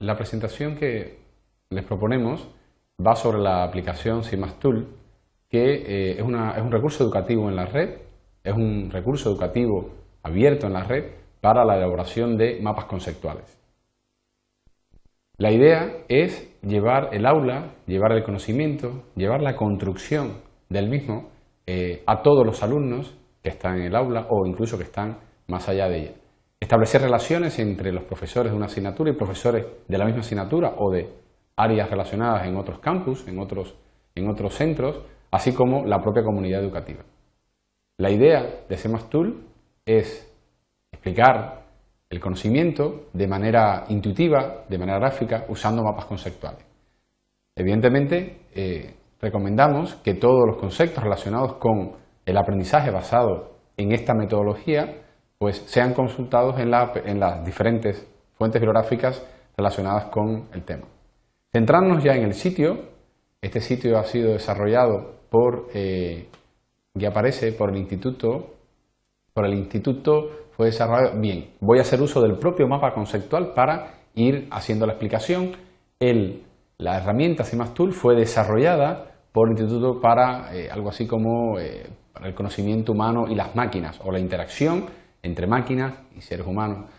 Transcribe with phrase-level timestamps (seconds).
[0.00, 1.18] La presentación que
[1.68, 2.48] les proponemos
[3.06, 4.88] va sobre la aplicación CIMASTool,
[5.50, 7.98] que eh, es, un recurso educativo en la red,
[8.42, 9.90] es un recurso educativo
[10.22, 11.04] abierto en la red
[11.42, 13.60] para la elaboración de mapas conceptuales.
[15.36, 20.38] La idea es llevar el aula, llevar el conocimiento, llevar la construcción
[20.70, 21.28] del mismo
[21.66, 25.68] eh, a todos los alumnos que están en el aula o incluso que están más
[25.68, 26.14] allá de ella.
[26.60, 30.90] Establecer relaciones entre los profesores de una asignatura y profesores de la misma asignatura o
[30.90, 31.08] de
[31.56, 33.74] áreas relacionadas en otros campus, en otros,
[34.14, 37.02] en otros centros, así como la propia comunidad educativa.
[37.98, 39.42] La idea de CEMASTool
[39.86, 40.30] es
[40.92, 41.66] explicar
[42.10, 46.64] el conocimiento de manera intuitiva, de manera gráfica, usando mapas conceptuales.
[47.56, 51.92] Evidentemente, eh, recomendamos que todos los conceptos relacionados con
[52.26, 55.09] el aprendizaje basado en esta metodología
[55.40, 60.86] pues sean consultados en, las diferentes fuentes bibliográficas relacionadas con el tema.
[61.50, 62.90] Centrarnos ya en el sitio,
[63.40, 66.28] este sitio ha sido desarrollado por, eh,
[67.08, 68.50] aparece por el instituto,
[69.32, 73.94] por el instituto fue desarrollado, bien, voy a hacer uso del propio mapa conceptual para
[74.14, 75.52] ir haciendo la explicación.
[75.98, 76.42] El,
[76.76, 81.86] la herramienta CIMAS fue desarrollada por el instituto para eh, algo así como eh,
[82.22, 86.90] el conocimiento humano y las máquinas o la interacción entre máquinas y seres humanos.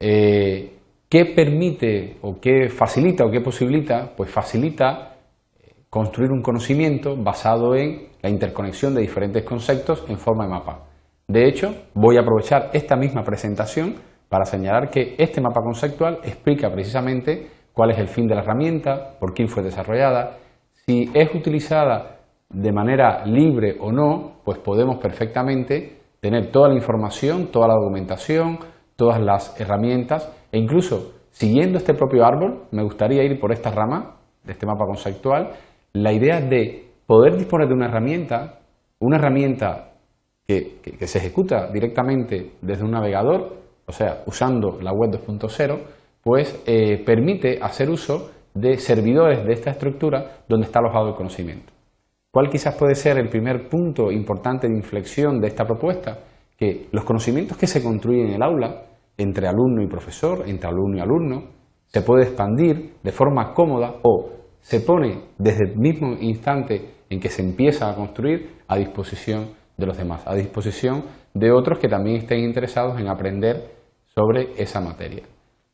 [0.00, 0.74] Eh,
[1.08, 4.12] ¿Qué permite o qué facilita o qué posibilita?
[4.14, 5.16] Pues facilita
[5.58, 10.84] eh, construir un conocimiento basado en la interconexión de diferentes conceptos en forma de mapa.
[11.26, 13.94] De hecho, voy a aprovechar esta misma presentación
[14.28, 19.18] para señalar que este mapa conceptual explica precisamente cuál es el fin de la herramienta,
[19.18, 20.38] por quién fue desarrollada,
[20.86, 22.18] si es utilizada
[22.50, 28.58] de manera libre o no, pues podemos perfectamente tener toda la información, toda la documentación,
[28.96, 34.16] todas las herramientas e incluso siguiendo este propio árbol, me gustaría ir por esta rama
[34.42, 35.52] de este mapa conceptual,
[35.92, 38.60] la idea de poder disponer de una herramienta,
[38.98, 39.92] una herramienta
[40.46, 43.56] que, se ejecuta directamente desde un navegador,
[43.86, 45.78] o sea, usando la web 2.0,
[46.22, 51.72] pues eh, permite hacer uso de servidores de esta estructura donde está alojado el conocimiento.
[52.30, 56.18] ¿Cuál quizás puede ser el primer punto importante de inflexión de esta propuesta?
[56.58, 58.82] Que los conocimientos que se construyen en el aula,
[59.16, 61.44] entre alumno y profesor, entre alumno y alumno,
[61.86, 64.30] se puede expandir de forma cómoda o
[64.60, 69.86] se pone desde el mismo instante en que se empieza a construir a disposición de
[69.86, 73.70] los demás, a disposición de otros que también estén interesados en aprender
[74.04, 75.22] sobre esa materia.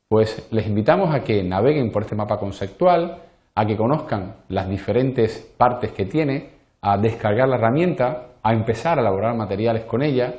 [0.09, 3.23] Pues les invitamos a que naveguen por este mapa conceptual,
[3.55, 6.51] a que conozcan las diferentes partes que tiene,
[6.81, 10.35] a descargar la herramienta, a empezar a elaborar materiales con ella.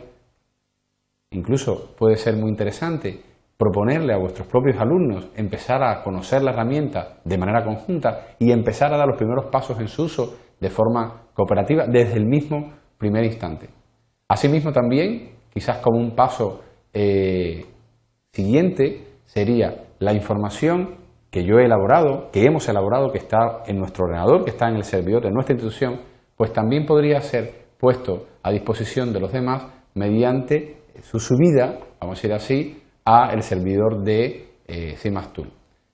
[1.31, 3.21] Incluso puede ser muy interesante
[3.57, 8.93] proponerle a vuestros propios alumnos empezar a conocer la herramienta de manera conjunta y empezar
[8.93, 13.23] a dar los primeros pasos en su uso de forma cooperativa desde el mismo primer
[13.23, 13.69] instante.
[14.27, 16.61] Asimismo también, quizás como un paso
[16.93, 17.65] eh,
[18.33, 21.04] siguiente, sería la información
[21.35, 24.77] que yo he elaborado, que hemos elaborado, que está en nuestro ordenador, que está en
[24.77, 25.99] el servidor de nuestra institución,
[26.37, 32.21] pues también podría ser puesto a disposición de los demás mediante su subida, vamos a
[32.21, 34.95] decir así, a el servidor de eh,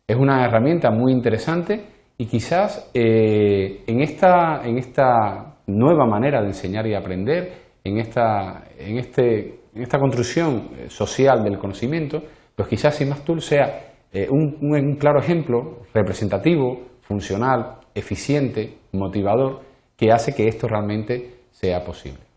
[0.07, 1.87] Es una herramienta muy interesante
[2.19, 7.51] y quizás eh, en, esta, en esta nueva manera de enseñar y aprender,
[7.83, 12.21] en esta, en este, en esta construcción eh, social del conocimiento,
[12.55, 19.61] pues quizás CIMASTool sea eh, un, un claro ejemplo representativo, funcional, eficiente, motivador
[19.95, 22.30] que hace que esto realmente sea posible.